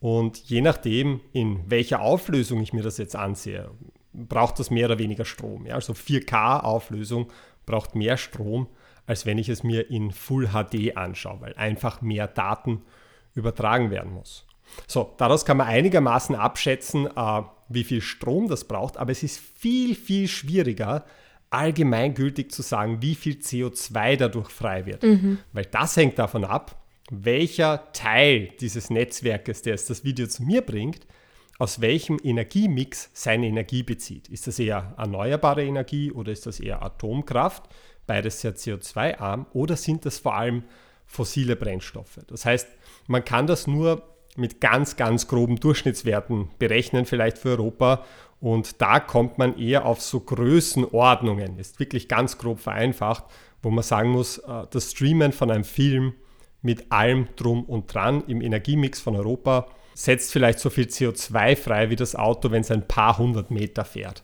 [0.00, 3.70] Und je nachdem, in welcher Auflösung ich mir das jetzt ansehe,
[4.12, 5.66] braucht das mehr oder weniger Strom.
[5.66, 7.30] Ja, also 4K-Auflösung
[7.66, 8.68] braucht mehr Strom,
[9.06, 12.82] als wenn ich es mir in Full HD anschaue, weil einfach mehr Daten
[13.34, 14.46] übertragen werden muss.
[14.86, 19.38] So, daraus kann man einigermaßen abschätzen, äh, wie viel Strom das braucht, aber es ist
[19.38, 21.04] viel, viel schwieriger,
[21.50, 25.02] allgemeingültig zu sagen, wie viel CO2 dadurch frei wird.
[25.02, 25.38] Mhm.
[25.52, 30.62] Weil das hängt davon ab, welcher Teil dieses Netzwerkes, der es das Video zu mir
[30.62, 31.06] bringt,
[31.58, 34.28] aus welchem Energiemix seine Energie bezieht.
[34.28, 37.64] Ist das eher erneuerbare Energie oder ist das eher Atomkraft?
[38.06, 40.64] Beides sehr CO2-arm oder sind das vor allem
[41.06, 42.20] fossile Brennstoffe?
[42.26, 42.68] Das heißt,
[43.06, 44.02] man kann das nur
[44.38, 48.04] mit ganz, ganz groben Durchschnittswerten berechnen, vielleicht für Europa.
[48.40, 53.24] Und da kommt man eher auf so Größenordnungen, ist wirklich ganz grob vereinfacht,
[53.62, 56.14] wo man sagen muss, äh, das Streamen von einem Film
[56.62, 61.90] mit allem drum und dran im Energiemix von Europa setzt vielleicht so viel CO2 frei
[61.90, 64.22] wie das Auto, wenn es ein paar hundert Meter fährt.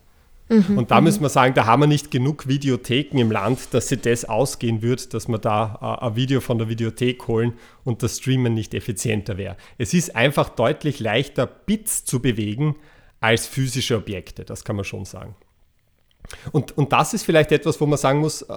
[0.53, 1.05] Mhm, und da mhm.
[1.05, 4.83] müssen wir sagen, da haben wir nicht genug Videotheken im Land, dass sie das ausgehen
[4.83, 8.75] wird, dass wir da äh, ein Video von der Videothek holen und das Streamen nicht
[8.75, 9.57] effizienter wäre.
[9.79, 12.77] Es ist einfach deutlich leichter, Bits zu bewegen
[13.21, 15.35] als physische Objekte, das kann man schon sagen.
[16.53, 18.57] Und, und das ist vielleicht etwas, wo man sagen muss, äh,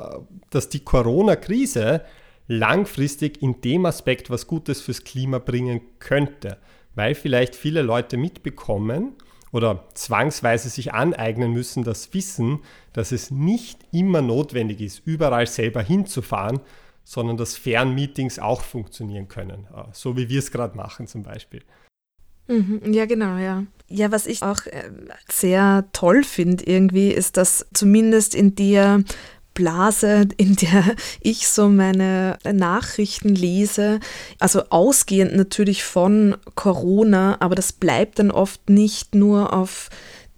[0.50, 2.02] dass die Corona-Krise
[2.48, 6.58] langfristig in dem Aspekt was Gutes fürs Klima bringen könnte,
[6.94, 9.14] weil vielleicht viele Leute mitbekommen
[9.56, 12.60] oder zwangsweise sich aneignen müssen, das Wissen,
[12.92, 16.60] dass es nicht immer notwendig ist, überall selber hinzufahren,
[17.06, 21.62] sondern dass Fernmeetings auch funktionieren können, äh, so wie wir es gerade machen zum Beispiel.
[22.50, 23.64] Mhm, ja, genau, ja.
[23.88, 24.92] Ja, was ich auch äh,
[25.32, 29.06] sehr toll finde irgendwie, ist, dass zumindest in der
[29.56, 34.00] Blase, in der ich so meine Nachrichten lese.
[34.40, 39.90] Also ausgehend natürlich von Corona, aber das bleibt dann oft nicht nur auf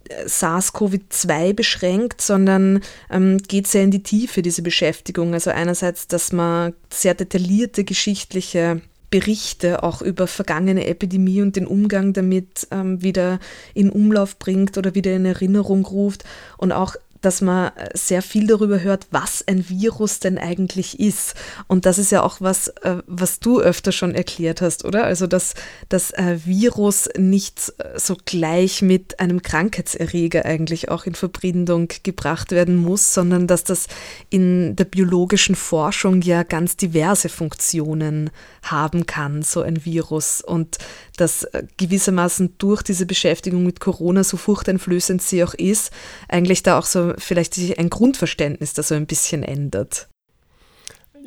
[0.07, 5.33] äh, SARS-CoV-2 beschränkt, sondern ähm, geht sehr in die Tiefe, diese Beschäftigung.
[5.33, 12.11] Also einerseits, dass man sehr detaillierte geschichtliche Berichte auch über vergangene Epidemie und den Umgang
[12.11, 13.39] damit ähm, wieder
[13.73, 16.25] in Umlauf bringt oder wieder in Erinnerung ruft
[16.57, 16.95] und auch
[17.27, 21.33] dass man sehr viel darüber hört, was ein Virus denn eigentlich ist.
[21.67, 25.03] Und das ist ja auch was, äh, was du öfter schon erklärt hast, oder?
[25.03, 25.53] Also, dass
[25.89, 32.51] das äh, Virus nicht äh, so gleich mit einem Krankheitserreger eigentlich auch in Verbindung gebracht
[32.51, 33.87] werden muss, sondern dass das
[34.29, 38.29] in der biologischen Forschung ja ganz diverse Funktionen
[38.61, 40.39] haben kann, so ein Virus.
[40.39, 40.77] Und
[41.17, 45.91] dass gewissermaßen durch diese Beschäftigung mit Corona, so furchteinflößend sie auch ist,
[46.29, 50.09] eigentlich da auch so vielleicht sich ein Grundverständnis da so ein bisschen ändert.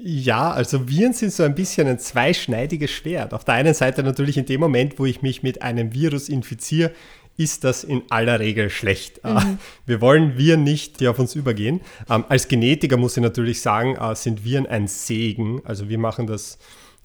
[0.02, 3.34] Ja, also Viren sind so ein bisschen ein zweischneidiges Schwert.
[3.34, 6.92] Auf der einen Seite natürlich in dem Moment, wo ich mich mit einem Virus infiziere,
[7.36, 9.20] ist das in aller Regel schlecht.
[9.24, 9.58] Äh, mhm.
[9.86, 11.80] Wir wollen Viren nicht, die auf uns übergehen.
[12.08, 15.60] Ähm, als Genetiker muss ich natürlich sagen, äh, sind Viren ein Segen.
[15.64, 16.58] Also wir machen das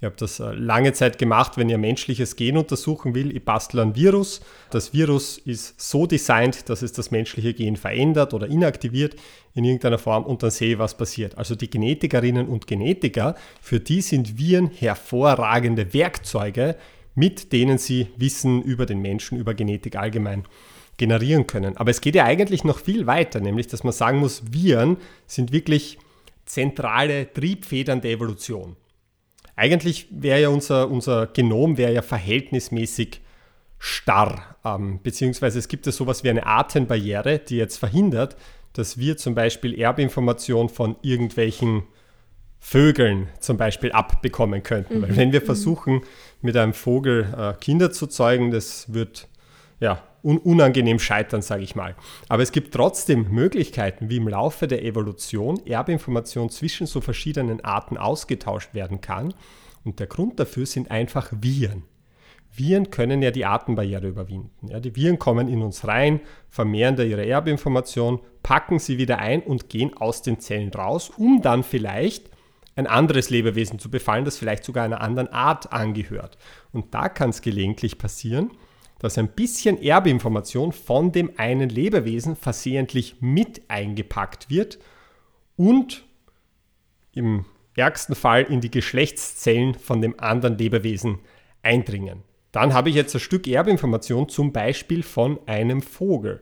[0.05, 3.35] ich habe das äh, lange Zeit gemacht, wenn ihr menschliches Gen untersuchen will.
[3.35, 4.39] Ich bastel ein Virus.
[4.69, 9.15] Das Virus ist so designt, dass es das menschliche Gen verändert oder inaktiviert
[9.55, 11.39] in irgendeiner Form und dann sehe ich, was passiert.
[11.39, 16.75] Also die Genetikerinnen und Genetiker, für die sind Viren hervorragende Werkzeuge,
[17.15, 20.43] mit denen sie Wissen über den Menschen, über Genetik allgemein
[20.97, 21.77] generieren können.
[21.77, 25.51] Aber es geht ja eigentlich noch viel weiter, nämlich dass man sagen muss, Viren sind
[25.51, 25.97] wirklich
[26.45, 28.75] zentrale Triebfedern der Evolution.
[29.55, 33.21] Eigentlich wäre ja unser, unser Genom wäre ja verhältnismäßig
[33.77, 38.35] starr, ähm, beziehungsweise es gibt ja sowas wie eine Artenbarriere, die jetzt verhindert,
[38.73, 41.83] dass wir zum Beispiel Erbinformation von irgendwelchen
[42.59, 44.97] Vögeln zum Beispiel abbekommen könnten.
[44.97, 45.01] Mhm.
[45.03, 45.45] Weil wenn wir mhm.
[45.45, 46.01] versuchen,
[46.41, 49.27] mit einem Vogel äh, Kinder zu zeugen, das wird
[49.79, 51.95] ja, un unangenehm scheitern, sage ich mal.
[52.27, 57.97] Aber es gibt trotzdem Möglichkeiten, wie im Laufe der Evolution Erbinformation zwischen so verschiedenen Arten
[57.97, 59.33] ausgetauscht werden kann.
[59.83, 61.83] Und der Grund dafür sind einfach Viren.
[62.51, 64.67] Viren können ja die Artenbarriere überwinden.
[64.69, 69.41] Ja, die Viren kommen in uns rein, vermehren da ihre Erbinformation, packen sie wieder ein
[69.41, 72.31] und gehen aus den Zellen raus, um dann vielleicht
[72.75, 76.38] ein anderes Lebewesen zu befallen, das vielleicht sogar einer anderen Art angehört.
[76.71, 78.51] Und da kann es gelegentlich passieren,
[79.05, 84.79] dass ein bisschen Erbinformation von dem einen Lebewesen versehentlich mit eingepackt wird
[85.55, 86.03] und
[87.13, 91.19] im ärgsten Fall in die Geschlechtszellen von dem anderen Lebewesen
[91.61, 92.23] eindringen.
[92.51, 96.41] Dann habe ich jetzt ein Stück Erbinformation zum Beispiel von einem Vogel.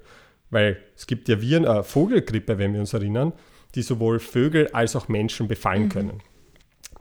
[0.49, 3.33] Weil es gibt ja Viren, äh, Vogelgrippe, wenn wir uns erinnern,
[3.75, 5.89] die sowohl Vögel als auch Menschen befallen mhm.
[5.89, 6.19] können.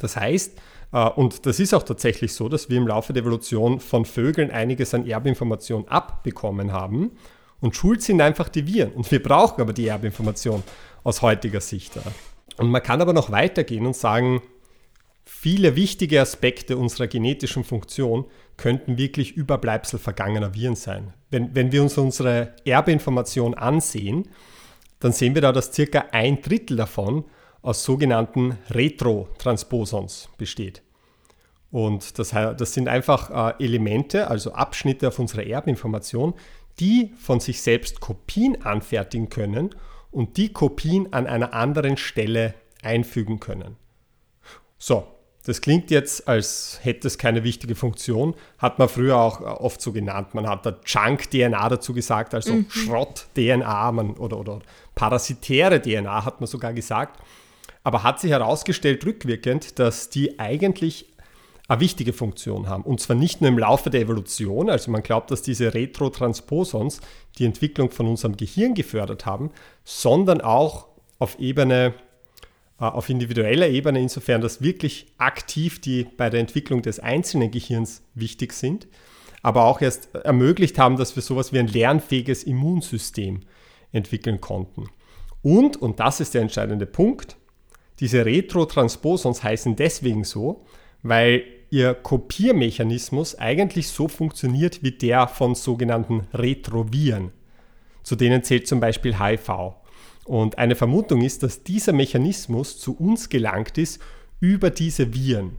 [0.03, 0.59] Das heißt,
[0.93, 4.51] äh, und das ist auch tatsächlich so, dass wir im Laufe der Evolution von Vögeln
[4.51, 7.12] einiges an Erbinformation abbekommen haben.
[7.61, 8.93] Und schuld sind einfach die Viren.
[8.93, 10.62] Und wir brauchen aber die Erbinformation
[11.05, 11.93] aus heutiger Sicht.
[12.57, 14.43] Und man kann aber noch weitergehen und sagen,
[15.25, 18.25] viele wichtige Aspekte unserer genetischen Funktion
[18.57, 21.15] könnten wirklich Überbleibsel vergangener Viren sein.
[21.31, 24.29] Wenn, wenn wir uns unsere Erbinformation ansehen,
[24.99, 27.25] dann sehen wir da, dass circa ein Drittel davon
[27.62, 30.83] aus sogenannten Retrotransposons besteht.
[31.70, 36.35] Und das, das sind einfach äh, Elemente, also Abschnitte auf unserer Erbinformation,
[36.81, 39.70] die von sich selbst Kopien anfertigen können
[40.11, 43.77] und die Kopien an einer anderen Stelle einfügen können.
[44.77, 45.07] So,
[45.46, 49.81] das klingt jetzt, als hätte es keine wichtige Funktion, hat man früher auch äh, oft
[49.81, 50.35] so genannt.
[50.35, 52.66] Man hat da Junk-DNA dazu gesagt, also mhm.
[52.68, 54.61] Schrott-DNA oder, oder
[54.94, 57.18] parasitäre DNA hat man sogar gesagt
[57.85, 61.07] aber hat sich herausgestellt rückwirkend, dass die eigentlich
[61.68, 62.83] eine wichtige Funktion haben.
[62.83, 67.01] Und zwar nicht nur im Laufe der Evolution, also man glaubt, dass diese Retrotransposons
[67.38, 69.51] die Entwicklung von unserem Gehirn gefördert haben,
[69.85, 71.95] sondern auch auf Ebene,
[72.81, 78.03] äh, auf individueller Ebene, insofern, dass wirklich aktiv die bei der Entwicklung des einzelnen Gehirns
[78.14, 78.87] wichtig sind,
[79.42, 83.40] aber auch erst ermöglicht haben, dass wir sowas wie ein lernfähiges Immunsystem
[83.92, 84.88] entwickeln konnten.
[85.42, 87.37] Und, und das ist der entscheidende Punkt,
[88.00, 90.64] diese Retrotransposons heißen deswegen so,
[91.02, 97.33] weil ihr Kopiermechanismus eigentlich so funktioniert wie der von sogenannten Retroviren.
[98.02, 99.74] Zu denen zählt zum Beispiel HIV.
[100.24, 104.00] Und eine Vermutung ist, dass dieser Mechanismus zu uns gelangt ist
[104.40, 105.57] über diese Viren.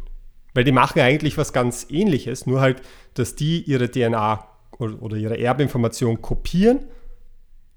[0.54, 2.82] Weil die machen eigentlich was ganz ähnliches, nur halt,
[3.16, 4.46] dass die ihre DNA
[4.78, 6.86] oder ihre Erbinformation kopieren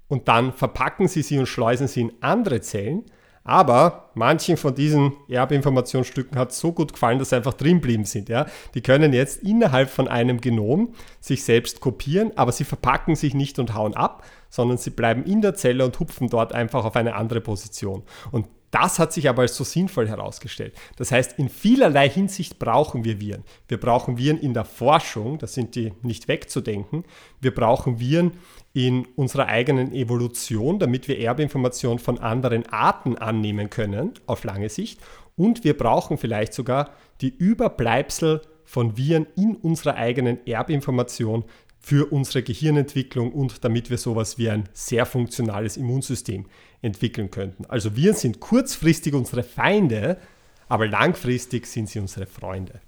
[0.07, 3.05] und dann verpacken sie sie und schleusen sie in andere Zellen
[3.47, 8.27] aber manchen von diesen Erbinformationsstücken hat so gut gefallen, dass sie einfach drin blieben sind.
[8.27, 8.45] Ja?
[8.73, 13.57] Die können jetzt innerhalb von einem Genom sich selbst kopieren, aber sie verpacken sich nicht
[13.57, 17.15] und hauen ab, sondern sie bleiben in der Zelle und hupfen dort einfach auf eine
[17.15, 18.03] andere Position.
[18.31, 20.73] Und das hat sich aber als so sinnvoll herausgestellt.
[20.97, 23.43] Das heißt, in vielerlei Hinsicht brauchen wir Viren.
[23.67, 27.05] Wir brauchen Viren in der Forschung, da sind die nicht wegzudenken.
[27.39, 28.33] Wir brauchen Viren
[28.73, 34.99] in unserer eigenen Evolution, damit wir Erbinformationen von anderen Arten annehmen können auf lange Sicht.
[35.35, 41.45] Und wir brauchen vielleicht sogar die Überbleibsel von Viren in unserer eigenen Erbinformation
[41.79, 46.45] für unsere Gehirnentwicklung und damit wir sowas wie ein sehr funktionales Immunsystem
[46.81, 47.65] entwickeln könnten.
[47.65, 50.17] Also wir sind kurzfristig unsere Feinde,
[50.69, 52.81] aber langfristig sind sie unsere Freunde.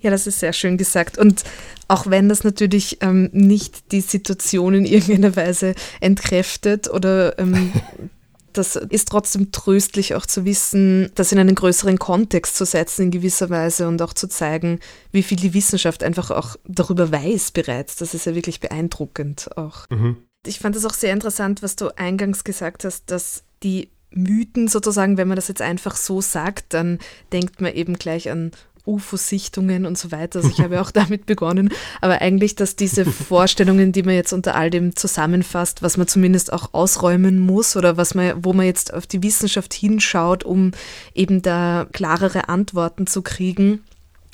[0.00, 1.18] Ja, das ist sehr schön gesagt.
[1.18, 1.42] Und
[1.88, 7.72] auch wenn das natürlich ähm, nicht die Situation in irgendeiner Weise entkräftet oder ähm,
[8.58, 13.10] das ist trotzdem tröstlich auch zu wissen, das in einen größeren Kontext zu setzen in
[13.10, 14.80] gewisser Weise und auch zu zeigen,
[15.12, 17.96] wie viel die Wissenschaft einfach auch darüber weiß bereits.
[17.96, 19.88] Das ist ja wirklich beeindruckend auch.
[19.90, 20.16] Mhm.
[20.46, 25.16] Ich fand es auch sehr interessant, was du eingangs gesagt hast, dass die Mythen sozusagen,
[25.16, 26.98] wenn man das jetzt einfach so sagt, dann
[27.32, 28.52] denkt man eben gleich an
[28.86, 30.40] UFO-Sichtungen und so weiter.
[30.40, 31.70] Also ich habe ja auch damit begonnen.
[32.00, 36.52] Aber eigentlich, dass diese Vorstellungen, die man jetzt unter all dem zusammenfasst, was man zumindest
[36.52, 40.72] auch ausräumen muss oder was man, wo man jetzt auf die Wissenschaft hinschaut, um
[41.14, 43.82] eben da klarere Antworten zu kriegen,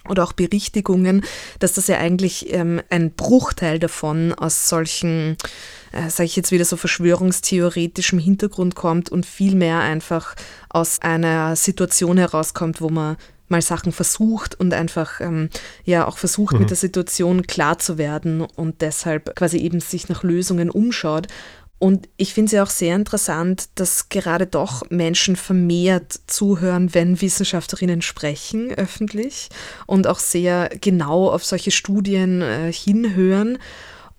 [0.09, 1.25] oder auch Berichtigungen,
[1.59, 5.37] dass das ja eigentlich ähm, ein Bruchteil davon aus solchen,
[5.93, 10.35] äh, sage ich jetzt wieder so verschwörungstheoretischem Hintergrund kommt und vielmehr einfach
[10.69, 13.17] aus einer Situation herauskommt, wo man
[13.53, 15.49] mal Sachen versucht und einfach ähm,
[15.85, 16.61] ja auch versucht, mhm.
[16.61, 21.29] mit der Situation klar zu werden und deshalb quasi eben sich nach Lösungen umschaut.
[21.79, 27.21] Und ich finde es ja auch sehr interessant, dass gerade doch Menschen vermehrt zuhören, wenn
[27.21, 29.49] Wissenschaftlerinnen sprechen öffentlich
[29.87, 33.59] und auch sehr genau auf solche Studien äh, hinhören.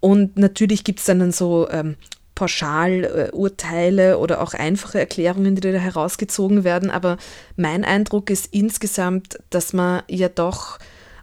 [0.02, 1.96] Und natürlich gibt es dann so ähm,
[2.36, 6.89] Pauschalurteile oder auch einfache Erklärungen, die da herausgezogen werden.
[6.89, 7.17] Aber
[7.56, 10.80] mein Eindruck ist insgesamt, dass man ja doch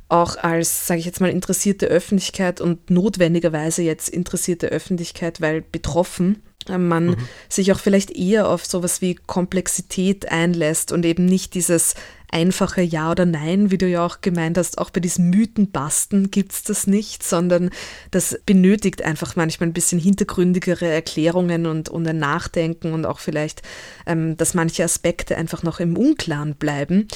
[0.09, 6.43] auch als, sage ich jetzt mal, interessierte Öffentlichkeit und notwendigerweise jetzt interessierte Öffentlichkeit, weil betroffen,
[6.47, 7.17] äh, man mhm.
[7.49, 11.95] sich auch vielleicht eher auf sowas wie Komplexität einlässt und eben nicht dieses
[12.33, 16.53] einfache Ja oder Nein, wie du ja auch gemeint hast, auch bei diesen Mythenbasten gibt
[16.53, 17.71] es das nicht, sondern
[18.11, 23.63] das benötigt einfach manchmal ein bisschen hintergründigere Erklärungen und, und ein Nachdenken und auch vielleicht,
[24.07, 27.09] ähm, dass manche Aspekte einfach noch im Unklaren bleiben.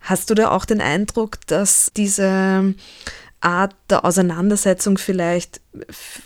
[0.00, 2.74] Hast du da auch den Eindruck, dass diese
[3.40, 5.62] Art der Auseinandersetzung vielleicht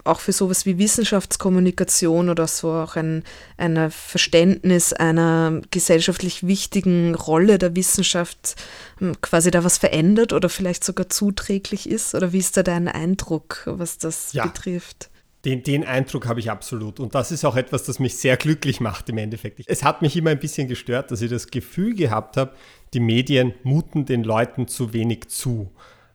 [0.02, 3.22] auch für sowas wie Wissenschaftskommunikation oder so auch ein,
[3.56, 8.56] ein Verständnis einer gesellschaftlich wichtigen Rolle der Wissenschaft
[8.98, 12.16] hm, quasi da was verändert oder vielleicht sogar zuträglich ist?
[12.16, 14.46] Oder wie ist da dein Eindruck, was das ja.
[14.46, 15.08] betrifft?
[15.44, 16.98] Den, den, Eindruck habe ich absolut.
[16.98, 19.60] Und das ist auch etwas, das mich sehr glücklich macht im Endeffekt.
[19.66, 22.54] Es hat mich immer ein bisschen gestört, dass ich das Gefühl gehabt habe,
[22.94, 25.70] die Medien muten den Leuten zu wenig zu.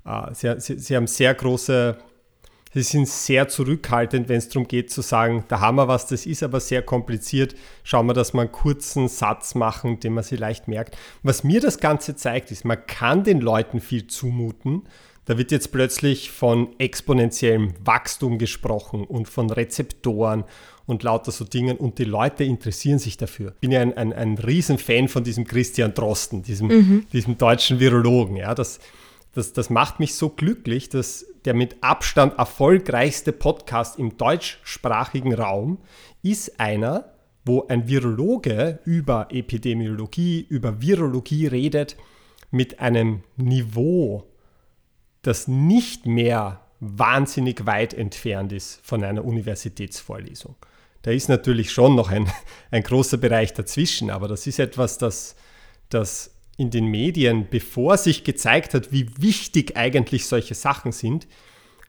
[0.09, 1.95] Ah, sie, sie, sie haben sehr große,
[2.73, 6.25] sie sind sehr zurückhaltend, wenn es darum geht zu sagen, da haben wir was, das
[6.25, 7.53] ist aber sehr kompliziert.
[7.83, 10.97] Schauen wir, dass wir einen kurzen Satz machen, den man sich leicht merkt.
[11.21, 14.87] Was mir das Ganze zeigt, ist, man kann den Leuten viel zumuten.
[15.25, 20.43] Da wird jetzt plötzlich von exponentiellem Wachstum gesprochen und von Rezeptoren
[20.87, 23.51] und lauter so Dingen und die Leute interessieren sich dafür.
[23.51, 27.05] Ich bin ja ein, ein, ein Riesenfan von diesem Christian Drosten, diesem, mhm.
[27.13, 28.37] diesem deutschen Virologen.
[28.37, 28.79] Ja, das,
[29.33, 35.79] das, das macht mich so glücklich, dass der mit Abstand erfolgreichste Podcast im deutschsprachigen Raum
[36.21, 37.13] ist einer,
[37.45, 41.95] wo ein Virologe über Epidemiologie, über Virologie redet,
[42.51, 44.27] mit einem Niveau,
[45.21, 50.55] das nicht mehr wahnsinnig weit entfernt ist von einer Universitätsvorlesung.
[51.01, 52.29] Da ist natürlich schon noch ein,
[52.71, 55.35] ein großer Bereich dazwischen, aber das ist etwas, das,
[55.89, 61.27] das in den Medien, bevor sich gezeigt hat, wie wichtig eigentlich solche Sachen sind,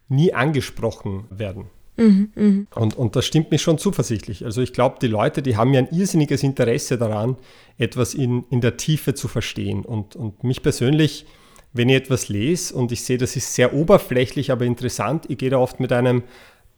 [0.08, 1.66] nie angesprochen werden.
[1.96, 2.66] Mhm, mh.
[2.76, 4.44] und, und das stimmt mich schon zuversichtlich.
[4.44, 7.36] Also ich glaube, die Leute, die haben ja ein irrsinniges Interesse daran,
[7.76, 9.84] etwas in, in der Tiefe zu verstehen.
[9.84, 11.26] Und, und mich persönlich,
[11.74, 15.50] wenn ich etwas lese und ich sehe, das ist sehr oberflächlich, aber interessant, ich gehe
[15.50, 16.22] da oft mit einem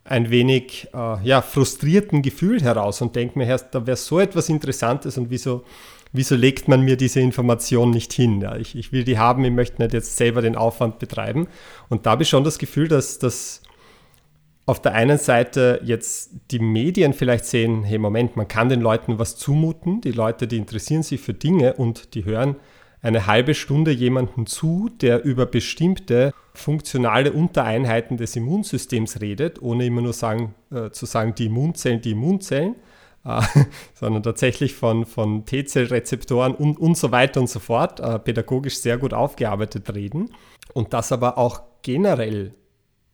[0.05, 5.17] ein wenig äh, ja, frustrierten Gefühl heraus und denke mir, da wäre so etwas Interessantes
[5.17, 5.65] und wieso,
[6.13, 8.41] wieso legt man mir diese Information nicht hin?
[8.41, 11.49] Ja, ich, ich will die haben, ich möchte nicht jetzt selber den Aufwand betreiben.
[11.89, 13.63] Und da habe ich schon das Gefühl, dass, dass
[14.67, 19.19] auf der einen Seite jetzt die Medien vielleicht sehen, hey Moment, man kann den Leuten
[19.19, 22.57] was zumuten, die Leute, die interessieren sich für Dinge und die hören
[23.03, 30.03] eine halbe Stunde jemanden zu, der über bestimmte funktionale Untereinheiten des Immunsystems redet, ohne immer
[30.03, 32.77] nur sagen, äh, zu sagen, die Immunzellen, die Immunzellen,
[33.25, 33.43] äh,
[33.95, 38.99] sondern tatsächlich von, von T-Zellrezeptoren und, und so weiter und so fort, äh, pädagogisch sehr
[38.99, 40.31] gut aufgearbeitet reden.
[40.75, 42.55] Und das aber auch generell,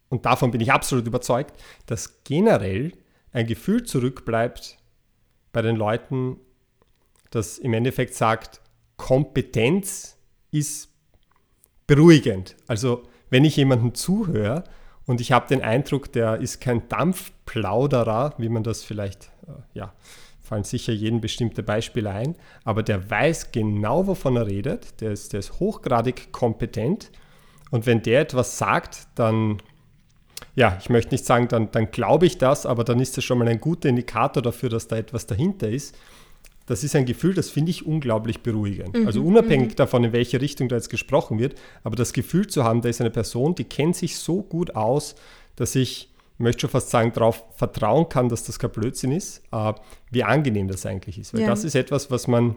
[0.08, 1.54] und davon bin ich absolut überzeugt,
[1.86, 2.92] dass generell
[3.32, 4.78] ein Gefühl zurückbleibt
[5.52, 6.38] bei den Leuten,
[7.30, 8.60] das im Endeffekt sagt,
[8.96, 10.16] Kompetenz
[10.50, 10.90] ist
[11.86, 12.56] beruhigend.
[12.66, 14.64] Also wenn ich jemandem zuhöre
[15.06, 19.30] und ich habe den Eindruck, der ist kein Dampfplauderer, wie man das vielleicht,
[19.74, 19.92] ja,
[20.40, 22.34] fallen sicher jeden bestimmte Beispiele ein,
[22.64, 27.10] aber der weiß genau, wovon er redet, der ist, der ist hochgradig kompetent
[27.70, 29.58] und wenn der etwas sagt, dann,
[30.54, 33.38] ja, ich möchte nicht sagen, dann, dann glaube ich das, aber dann ist das schon
[33.38, 35.94] mal ein guter Indikator dafür, dass da etwas dahinter ist
[36.68, 38.94] das ist ein Gefühl, das finde ich unglaublich beruhigend.
[38.94, 39.06] Mhm.
[39.06, 42.82] Also unabhängig davon, in welche Richtung da jetzt gesprochen wird, aber das Gefühl zu haben,
[42.82, 45.14] da ist eine Person, die kennt sich so gut aus,
[45.56, 49.72] dass ich, möchte schon fast sagen, darauf vertrauen kann, dass das kein Blödsinn ist, äh,
[50.10, 51.34] wie angenehm das eigentlich ist.
[51.34, 51.46] Weil ja.
[51.48, 52.56] das ist etwas, was man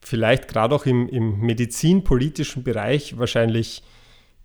[0.00, 3.82] vielleicht gerade auch im, im medizinpolitischen Bereich wahrscheinlich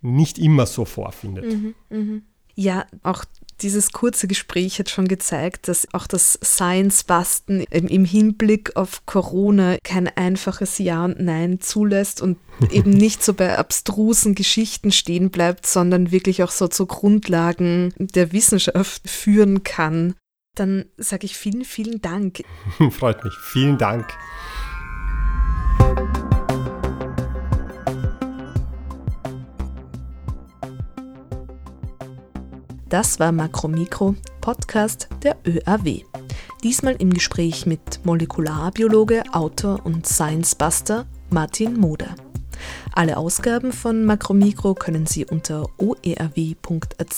[0.02, 1.44] nicht immer so vorfindet.
[1.44, 2.20] Mhm, mh.
[2.56, 3.24] Ja, auch
[3.62, 10.08] dieses kurze Gespräch hat schon gezeigt, dass auch das Science-Basten im Hinblick auf Corona kein
[10.08, 12.38] einfaches Ja und Nein zulässt und
[12.70, 18.32] eben nicht so bei abstrusen Geschichten stehen bleibt, sondern wirklich auch so zu Grundlagen der
[18.32, 20.14] Wissenschaft führen kann.
[20.56, 22.42] Dann sage ich vielen, vielen Dank.
[22.90, 23.34] Freut mich.
[23.34, 24.06] Vielen Dank.
[32.90, 36.02] Das war Makromikro, Podcast der ÖAW.
[36.64, 42.16] Diesmal im Gespräch mit Molekularbiologe, Autor und Science-Buster Martin Moder.
[42.92, 47.10] Alle Ausgaben von Makromikro können Sie unter oerw.ac.at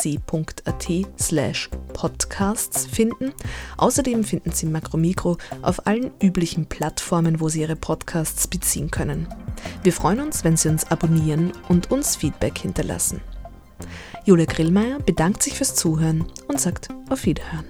[1.19, 3.33] slash podcasts finden.
[3.79, 9.27] Außerdem finden Sie Makromikro auf allen üblichen Plattformen, wo Sie Ihre Podcasts beziehen können.
[9.83, 13.23] Wir freuen uns, wenn Sie uns abonnieren und uns Feedback hinterlassen.
[14.25, 17.65] Julia Grillmeier bedankt sich fürs Zuhören und sagt auf Wiederhören.